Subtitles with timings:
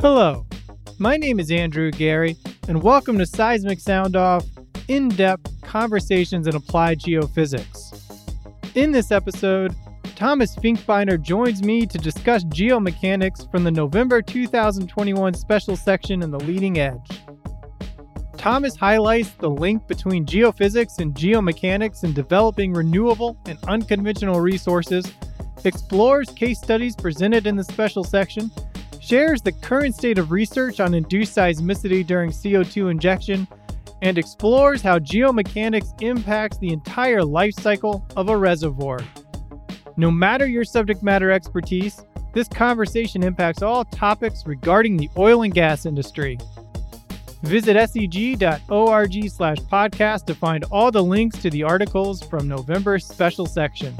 [0.00, 0.44] Hello,
[0.98, 4.44] my name is Andrew Geary, and welcome to Seismic Sound Off
[4.88, 7.98] in depth conversations in applied geophysics.
[8.74, 9.74] In this episode,
[10.16, 16.40] Thomas Finkbeiner joins me to discuss geomechanics from the November 2021 special section in The
[16.40, 17.21] Leading Edge.
[18.42, 25.12] Thomas highlights the link between geophysics and geomechanics in developing renewable and unconventional resources,
[25.64, 28.50] explores case studies presented in the special section,
[28.98, 33.46] shares the current state of research on induced seismicity during CO2 injection,
[34.02, 38.98] and explores how geomechanics impacts the entire life cycle of a reservoir.
[39.96, 45.54] No matter your subject matter expertise, this conversation impacts all topics regarding the oil and
[45.54, 46.38] gas industry.
[47.42, 53.46] Visit seg.org slash podcast to find all the links to the articles from November's special
[53.46, 53.96] section.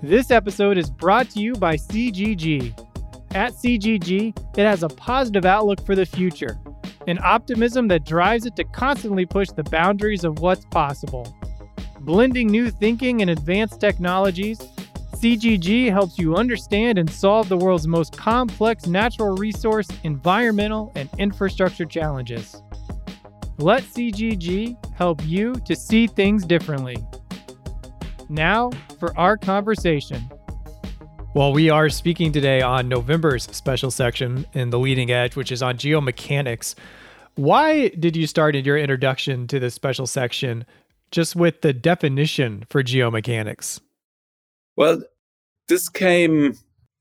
[0.00, 2.72] This episode is brought to you by CGG.
[3.34, 6.56] At CGG, it has a positive outlook for the future,
[7.08, 11.36] an optimism that drives it to constantly push the boundaries of what's possible.
[12.00, 14.62] Blending new thinking and advanced technologies,
[15.20, 21.84] CGG helps you understand and solve the world's most complex natural resource, environmental, and infrastructure
[21.84, 22.62] challenges.
[23.58, 27.04] Let CGG help you to see things differently.
[28.28, 30.22] Now for our conversation.
[31.34, 35.64] Well, we are speaking today on November's special section in the leading edge, which is
[35.64, 36.76] on geomechanics.
[37.34, 40.64] Why did you start in your introduction to this special section
[41.10, 43.80] just with the definition for geomechanics?
[44.78, 45.02] Well,
[45.66, 46.54] this came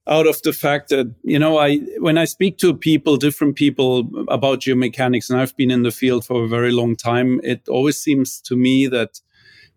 [0.08, 4.09] out of the fact that you know i when i speak to people different people
[4.30, 8.00] about geomechanics and i've been in the field for a very long time it always
[8.00, 9.20] seems to me that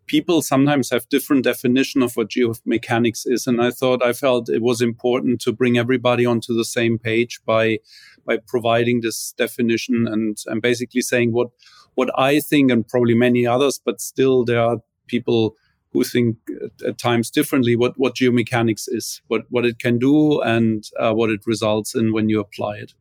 [0.07, 4.63] people sometimes have different definition of what geomechanics is and i thought i felt it
[4.63, 7.77] was important to bring everybody onto the same page by
[8.25, 11.49] by providing this definition and and basically saying what
[11.97, 14.79] what i think and probably many others but still there are
[15.09, 15.57] people
[15.93, 20.41] who think at, at, times differently what, what geomechanics is, what, what it can do,
[20.41, 22.93] and uh, what it results in when you apply it.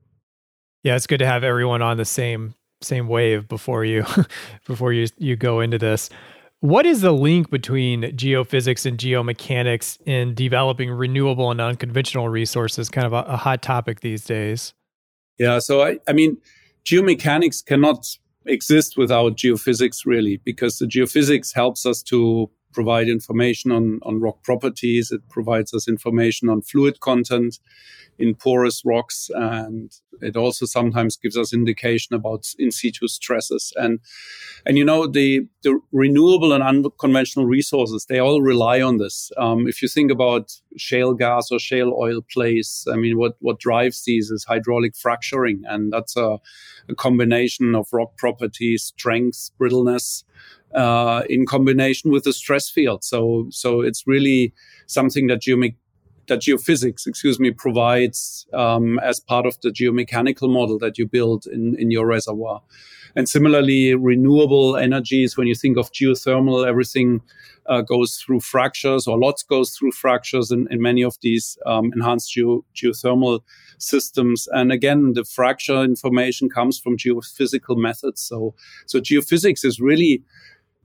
[0.83, 4.05] Yeah, it's good to have everyone on the same same wave before you
[4.65, 6.09] before you you go into this.
[6.61, 12.89] What is the link between geophysics and geomechanics in developing renewable and unconventional resources?
[12.89, 14.73] Kind of a, a hot topic these days.
[15.37, 16.37] Yeah, so I, I mean,
[16.83, 18.05] geomechanics cannot
[18.45, 24.43] exist without geophysics really because the geophysics helps us to provide information on, on rock
[24.43, 25.11] properties.
[25.11, 27.59] It provides us information on fluid content
[28.17, 29.29] in porous rocks.
[29.33, 29.91] And
[30.21, 33.71] it also sometimes gives us indication about in situ stresses.
[33.77, 33.99] And,
[34.65, 39.31] and you know, the, the renewable and unconventional resources, they all rely on this.
[39.37, 43.59] Um, if you think about shale gas or shale oil plays, I mean, what, what
[43.59, 45.63] drives these is hydraulic fracturing.
[45.65, 46.39] And that's a,
[46.89, 50.23] a combination of rock properties, strength, brittleness,
[50.73, 53.03] uh, in combination with the stress field.
[53.03, 54.53] So, so it's really
[54.85, 55.75] something that geome-
[56.27, 61.45] that geophysics, excuse me, provides um, as part of the geomechanical model that you build
[61.47, 62.61] in, in your reservoir.
[63.15, 67.21] And similarly, renewable energies, when you think of geothermal, everything
[67.65, 71.91] uh, goes through fractures or lots goes through fractures in, in many of these um,
[71.93, 73.41] enhanced geo- geothermal
[73.79, 74.47] systems.
[74.51, 78.21] And again, the fracture information comes from geophysical methods.
[78.21, 78.53] So,
[78.85, 80.23] so geophysics is really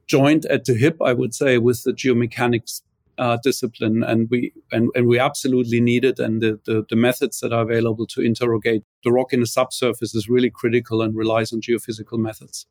[0.07, 2.83] joined at the hip, I would say, with the geomechanics
[3.19, 6.19] uh, discipline, and we and, and we absolutely need it.
[6.19, 10.15] And the, the, the methods that are available to interrogate the rock in the subsurface
[10.15, 12.67] is really critical and relies on geophysical methods.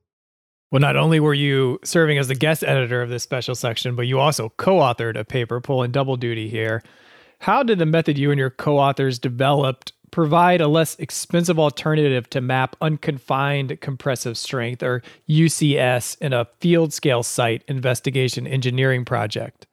[0.72, 4.08] Well, not only were you serving as the guest editor of this special section, but
[4.08, 6.82] you also co-authored a paper pulling double duty here.
[7.40, 12.40] How did the method you and your co-authors developed provide a less expensive alternative to
[12.40, 19.66] map unconfined compressive strength or UCS in a field scale site investigation engineering project?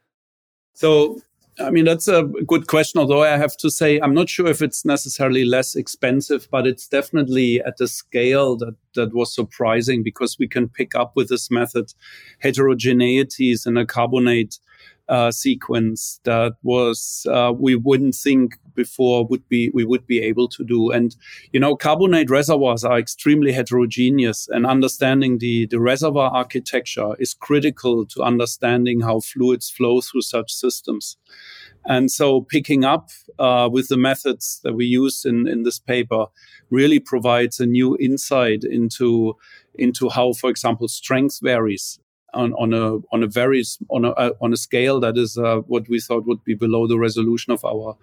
[0.73, 1.21] So,
[1.59, 3.01] I mean, that's a good question.
[3.01, 6.89] Although I have to say, I'm not sure if it's necessarily less expensive, but it's
[6.89, 11.51] definitely at a scale that, that was surprising because we can pick up with this
[11.51, 11.93] method
[12.43, 14.59] heterogeneities in a carbonate
[15.11, 20.49] uh, sequence that was uh, we wouldn't think before would be we would be able
[20.49, 20.91] to do.
[20.93, 21.17] And
[21.53, 28.07] you know, carbonate reservoirs are extremely heterogeneous, and understanding the the reservoir architecture is critical
[28.07, 31.17] to understanding how fluids flow through such systems.
[31.85, 36.27] And so, picking up uh, with the methods that we use in in this paper
[36.71, 39.37] really provides a new insight into
[39.75, 41.99] into how, for example, strength varies
[42.35, 45.57] on, on a on a very on a uh, on a scale that is uh,
[45.67, 47.97] what we thought would be below the resolution of our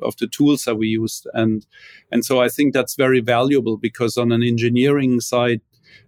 [0.00, 1.66] of the tools that we used and
[2.10, 5.60] and so I think that's very valuable because on an engineering side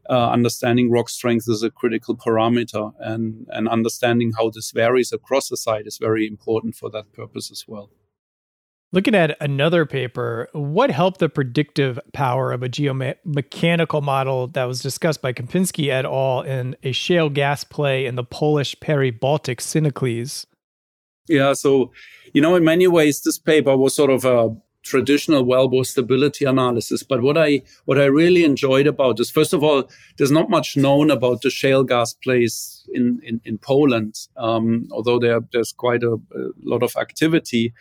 [0.09, 5.49] uh, understanding rock strength is a critical parameter and and understanding how this varies across
[5.49, 7.91] the site is very important for that purpose as well.
[8.95, 14.83] Looking at another paper, what helped the predictive power of a geomechanical model that was
[14.83, 16.43] discussed by Kempinski et al.
[16.43, 20.47] in a shale gas play in the Polish Peri-Baltic syneclise?
[21.27, 21.91] Yeah, so,
[22.35, 27.03] you know, in many ways, this paper was sort of a traditional wellbore stability analysis.
[27.03, 30.77] But what I what I really enjoyed about this, first of all, there's not much
[30.77, 36.03] known about the shale gas plays in in, in Poland, um, although there there's quite
[36.03, 37.73] a, a lot of activity.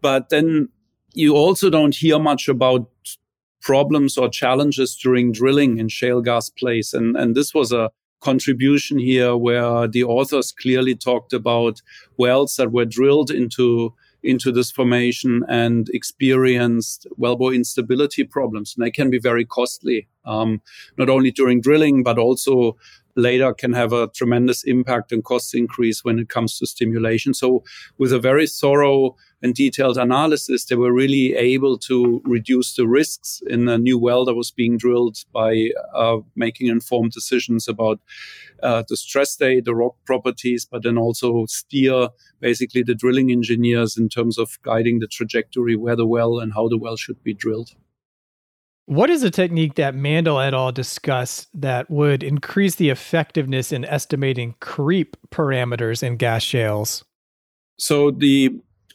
[0.00, 0.68] But then
[1.12, 2.88] you also don't hear much about
[3.60, 7.90] problems or challenges during drilling in shale gas plays, and and this was a
[8.20, 11.82] contribution here where the authors clearly talked about
[12.16, 13.92] wells that were drilled into
[14.24, 18.74] into this formation and experienced wellbore instability problems.
[18.74, 20.62] And they can be very costly, um,
[20.96, 22.76] not only during drilling, but also
[23.16, 27.34] later can have a tremendous impact and cost increase when it comes to stimulation.
[27.34, 27.62] So
[27.98, 33.42] with a very thorough and detailed analysis, they were really able to reduce the risks
[33.46, 38.00] in a new well that was being drilled by uh, making informed decisions about
[38.62, 42.08] uh, the stress state, the rock properties, but then also steer
[42.40, 46.68] basically the drilling engineers in terms of guiding the trajectory where the well and how
[46.68, 47.72] the well should be drilled.
[48.86, 50.70] What is a technique that Mandel et al.
[50.70, 57.02] discussed that would increase the effectiveness in estimating creep parameters in gas shales?
[57.78, 58.50] So the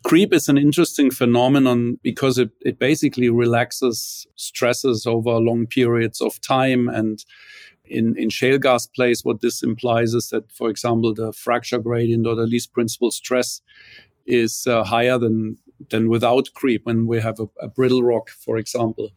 [0.06, 6.40] creep is an interesting phenomenon because it, it basically relaxes stresses over long periods of
[6.42, 6.88] time.
[6.88, 7.26] And
[7.86, 12.28] in, in shale gas plays, what this implies is that, for example, the fracture gradient
[12.28, 13.62] or the least principal stress
[14.28, 15.58] is uh, higher than
[15.90, 19.12] than without creep when we have a, a brittle rock, for example.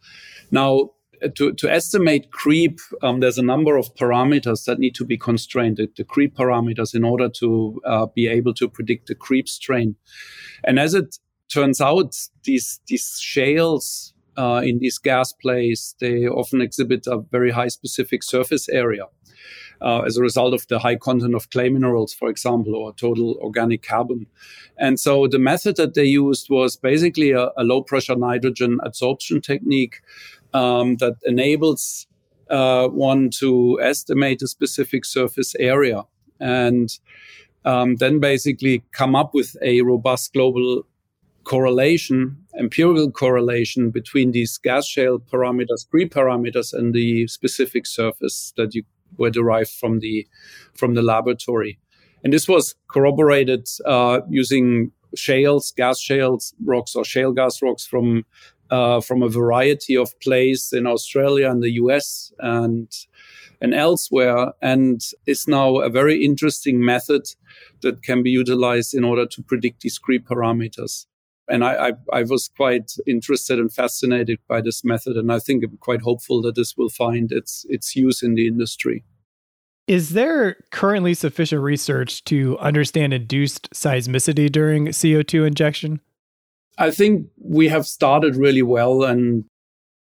[0.50, 0.90] Now,
[1.36, 5.76] to, to estimate creep, um, there's a number of parameters that need to be constrained,
[5.76, 9.96] the, the creep parameters, in order to uh, be able to predict the creep strain.
[10.64, 16.60] And as it turns out, these, these shales uh, in these gas plays, they often
[16.60, 19.04] exhibit a very high specific surface area
[19.80, 23.36] uh, as a result of the high content of clay minerals, for example, or total
[23.40, 24.26] organic carbon.
[24.78, 29.42] And so the method that they used was basically a, a low pressure nitrogen adsorption
[29.42, 30.00] technique
[30.54, 32.06] um, that enables
[32.50, 36.02] uh, one to estimate a specific surface area
[36.40, 36.98] and
[37.64, 40.84] um, then basically come up with a robust global
[41.44, 48.74] correlation, empirical correlation between these gas shale parameters, creep parameters, and the specific surface that
[48.74, 48.84] you
[49.18, 50.26] were derived from the
[50.74, 51.78] from the laboratory.
[52.24, 58.24] And this was corroborated uh, using shales, gas shales rocks, or shale gas rocks from
[58.70, 62.88] uh, from a variety of places in Australia and the US and
[63.60, 67.22] and elsewhere, and is now a very interesting method
[67.82, 71.06] that can be utilized in order to predict creep parameters.
[71.48, 75.64] And I, I, I was quite interested and fascinated by this method, and I think
[75.64, 79.04] I'm quite hopeful that this will find its its use in the industry.
[79.88, 86.00] Is there currently sufficient research to understand induced seismicity during CO2 injection?
[86.78, 89.44] I think we have started really well and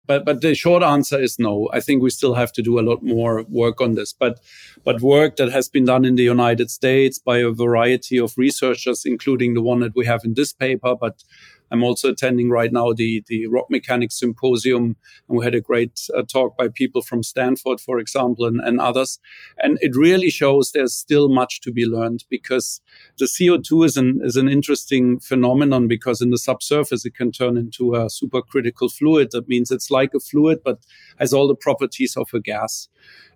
[0.07, 1.69] but but the short answer is no.
[1.73, 4.13] I think we still have to do a lot more work on this.
[4.13, 4.39] But
[4.83, 9.05] but work that has been done in the United States by a variety of researchers,
[9.05, 11.23] including the one that we have in this paper, but
[11.71, 14.95] I'm also attending right now the, the rock mechanics symposium,
[15.27, 18.79] and we had a great uh, talk by people from Stanford, for example, and, and
[18.79, 19.19] others.
[19.57, 22.81] And it really shows there's still much to be learned because
[23.17, 27.57] the CO2 is an, is an interesting phenomenon because in the subsurface it can turn
[27.57, 29.29] into a supercritical fluid.
[29.31, 30.79] That means it's like a fluid, but
[31.19, 32.89] has all the properties of a gas.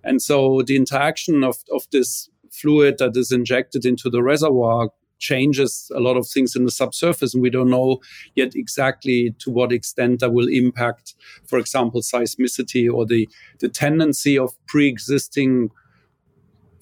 [0.03, 4.89] And so the interaction of, of this fluid that is injected into the reservoir
[5.21, 8.01] changes a lot of things in the subsurface, and we don't know
[8.35, 14.37] yet exactly to what extent that will impact, for example, seismicity or the, the tendency
[14.37, 15.69] of pre-existing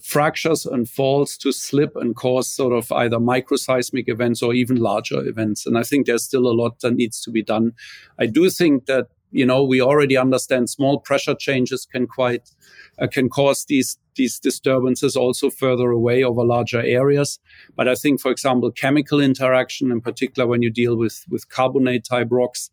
[0.00, 5.24] fractures and faults to slip and cause sort of either microseismic events or even larger
[5.28, 5.66] events.
[5.66, 7.72] And I think there's still a lot that needs to be done.
[8.18, 12.50] I do think that you know we already understand small pressure changes can quite
[12.98, 17.38] uh, can cause these these disturbances also further away over larger areas
[17.76, 22.04] but i think for example chemical interaction in particular when you deal with with carbonate
[22.04, 22.70] type rocks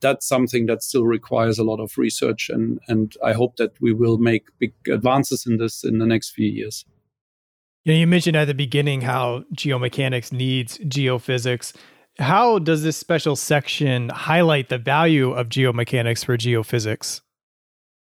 [0.00, 3.92] that's something that still requires a lot of research and and i hope that we
[3.92, 6.84] will make big advances in this in the next few years
[7.84, 11.74] You, know, you mentioned at the beginning how geomechanics needs geophysics.
[12.18, 17.22] How does this special section highlight the value of geomechanics for geophysics?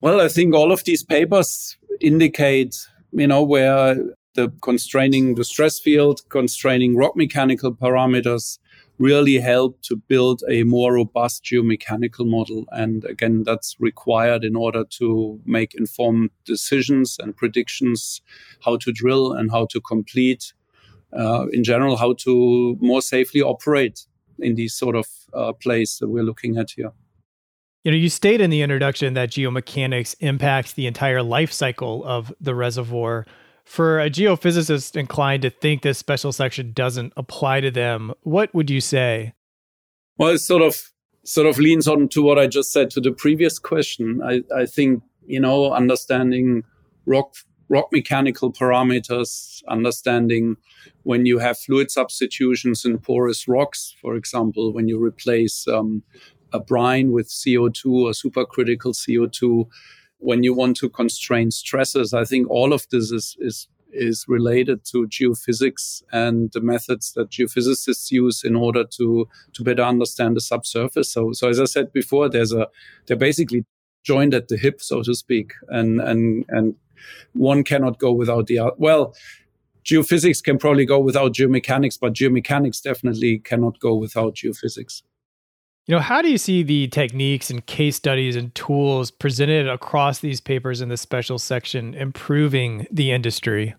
[0.01, 2.77] Well, I think all of these papers indicate,
[3.11, 3.97] you know, where
[4.35, 8.59] the constraining the stress field, constraining rock mechanical parameters
[8.99, 12.65] really help to build a more robust geomechanical model.
[12.71, 18.21] And again, that's required in order to make informed decisions and predictions,
[18.63, 20.53] how to drill and how to complete,
[21.17, 24.05] uh, in general, how to more safely operate
[24.39, 26.91] in these sort of uh, plays that we're looking at here.
[27.83, 32.33] You know, you state in the introduction that geomechanics impacts the entire life cycle of
[32.41, 33.25] the reservoir.
[33.63, 38.69] For a geophysicist inclined to think this special section doesn't apply to them, what would
[38.69, 39.33] you say?
[40.17, 40.91] Well, it sort of
[41.23, 44.21] sort of leans on to what I just said to the previous question.
[44.23, 46.63] I, I think, you know, understanding
[47.05, 47.35] rock
[47.69, 50.57] rock mechanical parameters, understanding
[51.03, 56.03] when you have fluid substitutions in porous rocks, for example, when you replace um,
[56.51, 59.67] a brine with CO2 or supercritical CO2,
[60.17, 62.13] when you want to constrain stresses.
[62.13, 67.31] I think all of this is, is is related to geophysics and the methods that
[67.31, 71.11] geophysicists use in order to to better understand the subsurface.
[71.11, 72.67] So so as I said before, there's a
[73.07, 73.65] they're basically
[74.03, 76.75] joined at the hip, so to speak, and and and
[77.33, 78.71] one cannot go without the other.
[78.77, 79.15] Well,
[79.85, 85.01] geophysics can probably go without geomechanics, but geomechanics definitely cannot go without geophysics.
[85.87, 90.19] You know, how do you see the techniques and case studies and tools presented across
[90.19, 93.73] these papers in the special section improving the industry?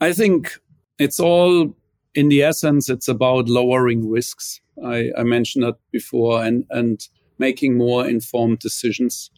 [0.00, 0.52] I think
[0.98, 1.74] it's all
[2.14, 4.60] in the essence, it's about lowering risks.
[4.84, 7.00] I, I mentioned that before and, and
[7.38, 9.30] making more informed decisions.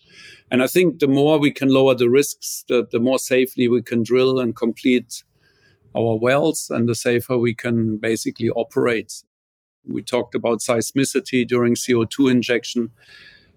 [0.50, 3.82] And I think the more we can lower the risks, the, the more safely we
[3.82, 5.22] can drill and complete
[5.96, 9.22] our wells and the safer we can basically operate.
[9.86, 12.90] We talked about seismicity during CO2 injection.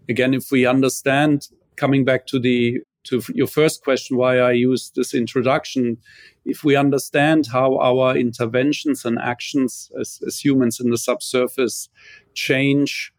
[0.09, 4.91] Again, if we understand, coming back to the to your first question, why I use
[4.95, 5.97] this introduction,
[6.45, 11.89] if we understand how our interventions and actions as, as humans in the subsurface
[12.33, 13.12] change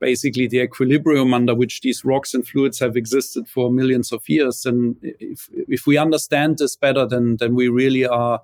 [0.00, 4.64] basically the equilibrium under which these rocks and fluids have existed for millions of years.
[4.66, 8.40] And if, if we understand this better, then, then we really are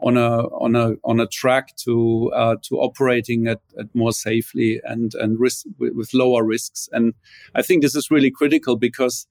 [0.00, 4.80] on a on a on a track to uh, to operating at, at more safely
[4.84, 6.88] and and risk with, with lower risks.
[6.92, 7.14] And
[7.54, 9.26] I think this is really critical because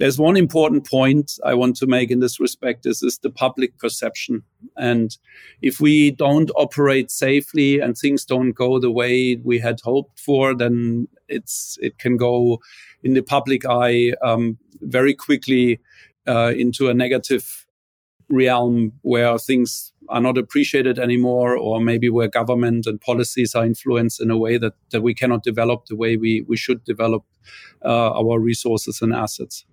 [0.00, 3.76] there's one important point I want to make in this respect is, is the public
[3.76, 4.42] perception.
[4.78, 5.14] And
[5.60, 10.54] if we don't operate safely and things don't go the way we had hoped for,
[10.54, 12.60] then it's it can go
[13.02, 15.80] in the public eye um, very quickly
[16.26, 17.66] uh, into a negative
[18.30, 24.18] realm where things are not appreciated anymore, or maybe where government and policies are influenced
[24.20, 27.22] in a way that, that we cannot develop the way we, we should develop
[27.84, 29.66] uh, our resources and assets.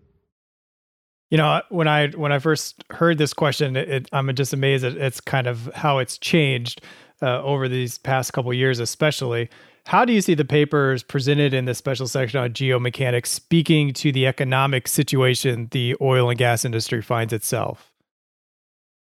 [1.29, 4.93] You know, when I when I first heard this question, it, I'm just amazed at
[4.95, 6.81] it's kind of how it's changed
[7.21, 9.49] uh, over these past couple years, especially.
[9.85, 14.11] How do you see the papers presented in the special section on geomechanics speaking to
[14.11, 17.93] the economic situation the oil and gas industry finds itself?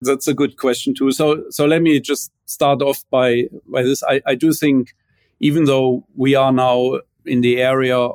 [0.01, 1.11] That's a good question too.
[1.11, 4.01] So, so let me just start off by by this.
[4.03, 4.93] I, I do think,
[5.41, 8.09] even though we are now in the area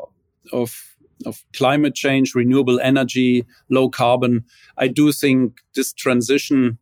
[0.53, 0.94] of
[1.27, 4.45] of climate change, renewable energy, low carbon,
[4.79, 6.79] I do think this transition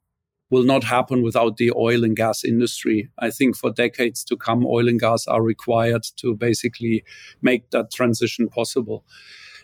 [0.51, 3.09] will not happen without the oil and gas industry.
[3.19, 7.05] I think for decades to come, oil and gas are required to basically
[7.41, 9.05] make that transition possible.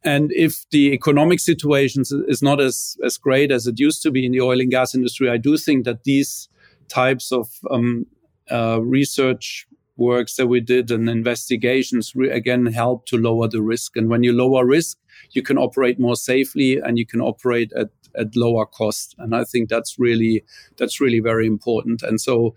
[0.02, 4.24] And if the economic situation is not as, as great as it used to be
[4.24, 6.48] in the oil and gas industry, I do think that these
[6.88, 8.06] types of um,
[8.50, 9.66] uh, research
[9.98, 13.96] works that we did and investigations re- again help to lower the risk.
[13.96, 14.96] And when you lower risk,
[15.32, 19.14] you can operate more safely and you can operate at, at lower cost.
[19.18, 20.44] And I think that's really
[20.76, 22.02] that's really very important.
[22.02, 22.54] And so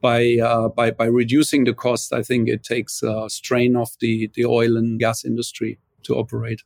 [0.00, 4.30] by uh, by by reducing the cost, I think it takes uh, strain off the
[4.34, 6.62] the oil and gas industry to operate.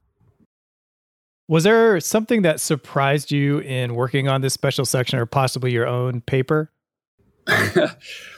[1.49, 5.87] Was there something that surprised you in working on this special section or possibly your
[5.87, 6.73] own paper?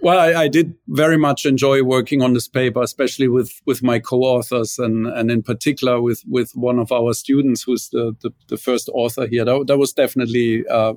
[0.00, 3.98] well, I, I, did very much enjoy working on this paper, especially with, with my
[3.98, 8.56] co-authors and, and in particular with, with one of our students who's the, the, the
[8.56, 9.44] first author here.
[9.44, 10.94] That, that was definitely uh,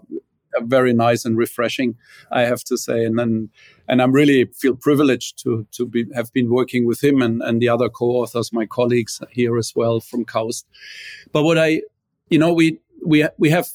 [0.60, 1.96] very nice and refreshing,
[2.31, 3.03] I have to say.
[3.03, 3.50] And then,
[3.88, 7.62] and I'm really feel privileged to to be have been working with him and and
[7.62, 10.65] the other co-authors, my colleagues here as well from KAUST.
[11.31, 11.81] But what I,
[12.29, 13.67] you know, we we we have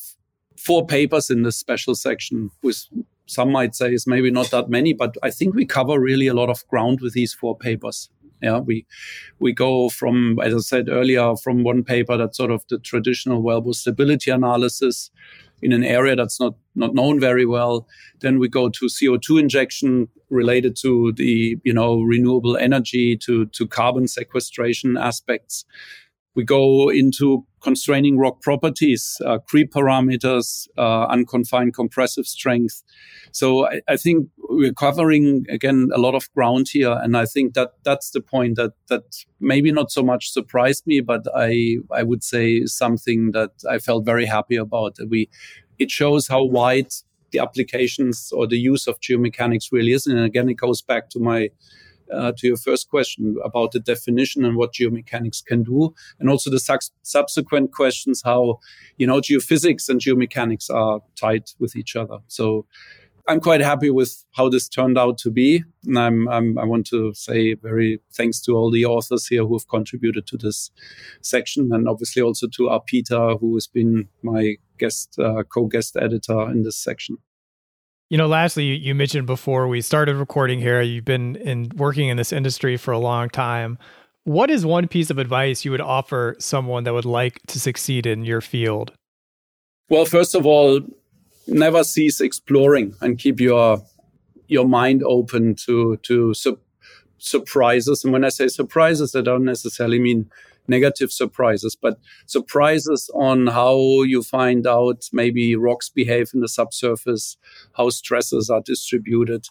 [0.56, 2.86] four papers in this special section with
[3.26, 6.34] some might say is maybe not that many, but I think we cover really a
[6.34, 8.08] lot of ground with these four papers.
[8.42, 8.86] Yeah, we
[9.38, 13.42] we go from, as I said earlier, from one paper that's sort of the traditional
[13.42, 15.10] wellbore stability analysis
[15.62, 17.88] in an area that's not not known very well.
[18.20, 23.66] Then we go to CO2 injection related to the you know renewable energy to to
[23.66, 25.64] carbon sequestration aspects.
[26.36, 32.84] We go into constraining rock properties, uh, creep parameters, uh, unconfined compressive strength.
[33.32, 37.54] So I, I, think we're covering again a lot of ground here, and I think
[37.54, 42.02] that that's the point that that maybe not so much surprised me, but I I
[42.04, 44.96] would say something that I felt very happy about.
[45.08, 45.28] We
[45.78, 46.92] it shows how wide
[47.32, 51.18] the applications or the use of geomechanics really is, and again it goes back to
[51.18, 51.50] my
[52.12, 56.50] uh, to your first question about the definition and what geomechanics can do, and also
[56.50, 58.58] the su- subsequent questions how
[58.96, 62.18] you know geophysics and geomechanics are tied with each other.
[62.28, 62.66] So
[63.28, 66.86] I'm quite happy with how this turned out to be, and I'm, I'm, i want
[66.88, 70.70] to say very thanks to all the authors here who have contributed to this
[71.22, 76.62] section, and obviously also to Arpita, who has been my guest uh, co-guest editor in
[76.62, 77.18] this section.
[78.08, 82.16] You know, lastly, you mentioned before we started recording here, you've been in working in
[82.16, 83.78] this industry for a long time.
[84.22, 88.06] What is one piece of advice you would offer someone that would like to succeed
[88.06, 88.92] in your field?
[89.88, 90.80] Well, first of all,
[91.48, 93.82] never cease exploring and keep your
[94.48, 96.60] your mind open to to su-
[97.18, 98.04] surprises.
[98.04, 100.30] And when I say surprises, I don't necessarily mean
[100.68, 107.36] negative surprises, but surprises on how you find out maybe rocks behave in the subsurface,
[107.76, 109.46] how stresses are distributed,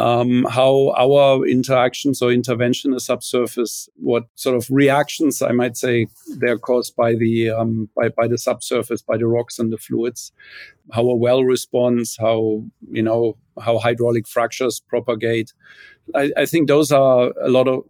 [0.00, 5.76] um, how our interactions or intervention in the subsurface, what sort of reactions I might
[5.76, 6.06] say
[6.38, 10.32] they're caused by the um, by, by the subsurface, by the rocks and the fluids,
[10.92, 15.52] how a well responds, how you know how hydraulic fractures propagate.
[16.14, 17.84] I, I think those are a lot of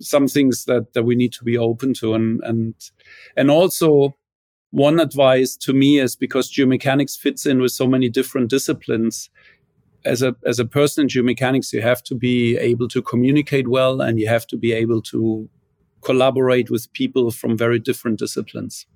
[0.00, 2.14] some things that, that we need to be open to.
[2.14, 2.74] And and
[3.36, 4.16] and also
[4.70, 9.30] one advice to me is because geomechanics fits in with so many different disciplines
[10.04, 14.00] as a as a person in geomechanics you have to be able to communicate well
[14.00, 15.48] and you have to be able to
[16.02, 18.86] collaborate with people from very different disciplines.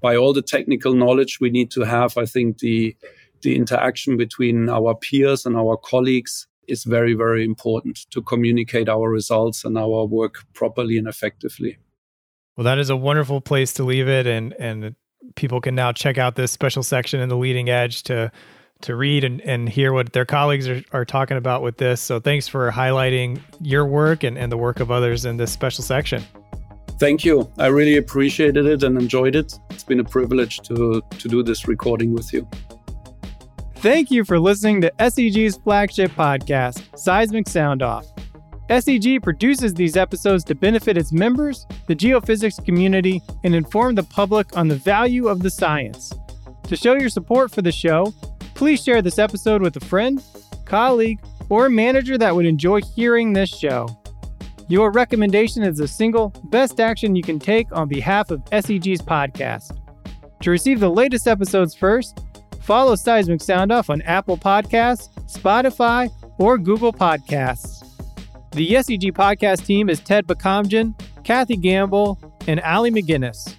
[0.00, 2.96] By all the technical knowledge we need to have i think the
[3.42, 9.10] the interaction between our peers and our colleagues is very, very important to communicate our
[9.10, 11.78] results and our work properly and effectively.
[12.56, 14.94] Well, that is a wonderful place to leave it, and and
[15.34, 18.30] people can now check out this special section in the leading edge to
[18.82, 22.00] to read and, and hear what their colleagues are, are talking about with this.
[22.00, 25.84] So thanks for highlighting your work and, and the work of others in this special
[25.84, 26.22] section.
[26.98, 27.50] Thank you.
[27.58, 29.58] I really appreciated it and enjoyed it.
[29.70, 32.48] It's been a privilege to to do this recording with you.
[33.80, 38.04] Thank you for listening to SEG's flagship podcast, Seismic Sound Off.
[38.68, 44.54] SEG produces these episodes to benefit its members, the geophysics community, and inform the public
[44.54, 46.12] on the value of the science.
[46.64, 48.12] To show your support for the show,
[48.54, 50.22] please share this episode with a friend,
[50.66, 53.88] colleague, or manager that would enjoy hearing this show.
[54.68, 59.74] Your recommendation is the single best action you can take on behalf of SEG's podcast.
[60.42, 62.20] To receive the latest episodes first,
[62.70, 67.84] Follow Seismic Sound Off on Apple Podcasts, Spotify, or Google Podcasts.
[68.52, 73.56] The SEG podcast team is Ted Bakamjian, Kathy Gamble, and Ali McGinnis.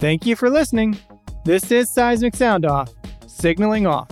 [0.00, 0.98] Thank you for listening.
[1.46, 2.92] This is Seismic Sound Off,
[3.26, 4.10] signaling off.